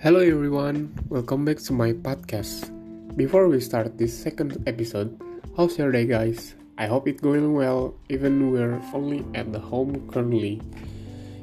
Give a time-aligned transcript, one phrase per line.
[0.00, 2.72] Hello everyone, welcome back to my podcast.
[3.20, 5.12] Before we start this second episode,
[5.58, 6.54] how's your day guys?
[6.78, 10.62] I hope it's going well even we're only at the home currently.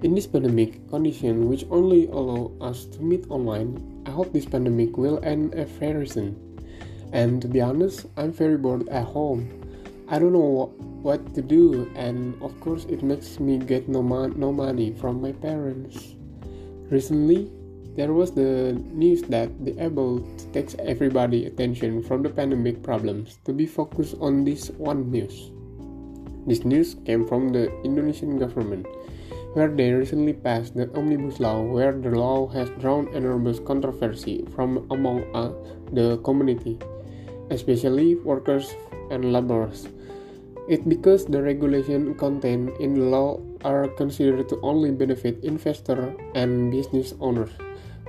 [0.00, 3.76] In this pandemic condition which only allow us to meet online,
[4.08, 6.32] I hope this pandemic will end a very soon.
[7.12, 9.44] And to be honest, I'm very bored at home.
[10.08, 10.72] I don't know
[11.04, 15.20] what to do and of course it makes me get no, mo- no money from
[15.20, 16.16] my parents.
[16.88, 17.52] Recently,
[17.98, 23.42] there was the news that the able to take everybody attention from the pandemic problems
[23.42, 25.50] to be focused on this one news.
[26.46, 28.86] This news came from the Indonesian government,
[29.54, 34.86] where they recently passed the omnibus law, where the law has drawn enormous controversy from
[34.94, 35.50] among uh,
[35.90, 36.78] the community,
[37.50, 38.78] especially workers
[39.10, 39.88] and laborers.
[40.68, 46.70] It because the regulation contained in the law are considered to only benefit investors and
[46.70, 47.50] business owners,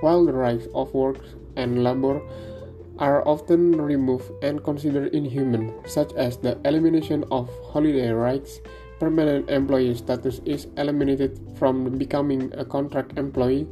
[0.00, 1.18] while the rights of work
[1.56, 2.20] and labor
[2.98, 8.60] are often removed and considered inhuman, such as the elimination of holiday rights,
[9.00, 13.66] permanent employee status is eliminated from becoming a contract employee,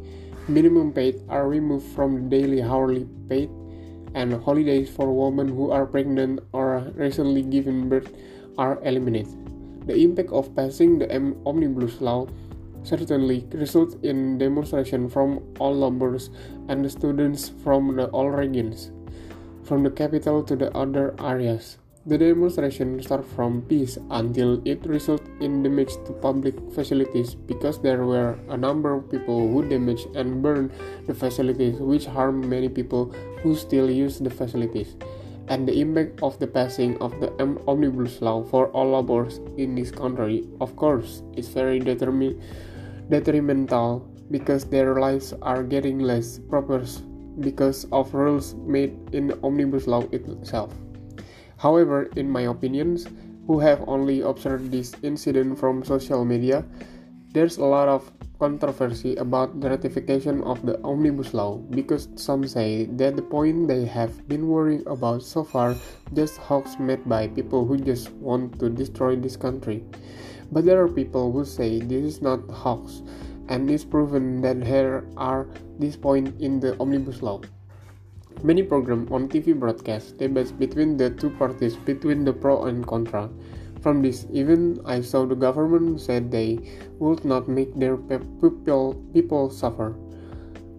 [0.48, 3.50] minimum paid are removed from daily hourly paid,
[4.14, 8.08] and holidays for women who are pregnant or recently given birth
[8.56, 9.28] are eliminated.
[9.86, 11.08] The impact of passing the
[11.44, 12.26] omnibus law
[12.82, 16.30] certainly results in demonstration from all laborers
[16.68, 18.90] and students from the all regions,
[19.64, 21.78] from the capital to the other areas.
[22.06, 28.06] The demonstration starts from peace until it results in damage to public facilities because there
[28.06, 30.72] were a number of people who damaged and burned
[31.06, 33.12] the facilities which harm many people
[33.42, 34.96] who still use the facilities
[35.48, 37.32] and the impact of the passing of the
[37.66, 42.40] omnibus law for all laborers in this country, of course, is very detrimental
[44.30, 46.84] because their lives are getting less proper
[47.40, 50.74] because of rules made in the omnibus law itself.
[51.56, 53.06] However, in my opinions,
[53.46, 56.64] who have only observed this incident from social media,
[57.32, 62.86] there's a lot of controversy about the ratification of the omnibus law because some say
[62.86, 65.76] that the point they have been worrying about so far
[66.14, 69.84] just hoax made by people who just want to destroy this country.
[70.50, 73.02] But there are people who say this is not hoax
[73.48, 75.46] and it's proven that there are
[75.78, 77.42] this point in the omnibus law.
[78.42, 83.28] Many programs on TV broadcast debates between the two parties between the pro and contra.
[83.80, 86.58] From this event, I saw the government said they
[86.98, 89.94] would not make their people, people suffer.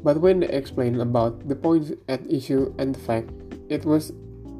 [0.04, 3.32] But when they explained about the points at issue and the fact,
[3.70, 4.12] it was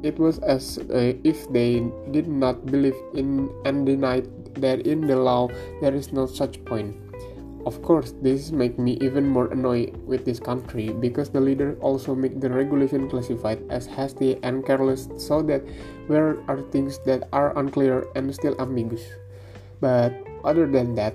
[0.02, 5.16] it was as uh, if they did not believe in and denied that in the
[5.16, 5.48] law
[5.80, 6.96] there is no such point.
[7.66, 12.14] Of course, this make me even more annoyed with this country because the leader also
[12.14, 15.60] make the regulation classified as hasty and careless so that
[16.08, 19.04] there are things that are unclear and still ambiguous.
[19.80, 21.12] But other than that,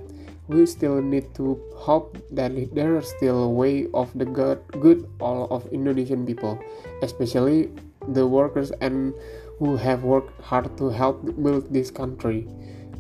[0.48, 5.10] we still need to hope that there is still a way of the good, good
[5.20, 6.62] all of Indonesian people,
[7.02, 7.74] especially
[8.10, 9.14] the workers and
[9.58, 12.46] who have worked hard to help build this country.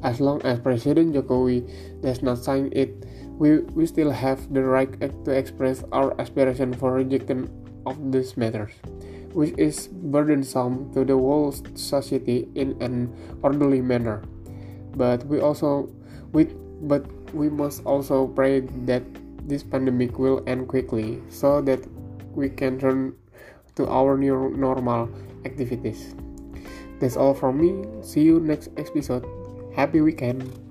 [0.01, 1.61] As long as President Jokowi
[2.01, 3.05] does not sign it,
[3.38, 4.90] we, we still have the right
[5.25, 7.51] to express our aspiration for rejection
[7.85, 8.72] of these matters,
[9.34, 13.13] which is burdensome to the whole society in an
[13.44, 14.23] orderly manner.
[14.96, 15.91] But we also
[16.31, 16.46] we
[16.88, 19.03] but we must also pray that
[19.47, 21.84] this pandemic will end quickly so that
[22.34, 23.16] we can turn
[23.75, 25.09] to our new normal
[25.44, 26.16] activities.
[27.00, 27.84] That's all from me.
[28.02, 29.28] See you next episode.
[29.75, 30.65] Happy weekend.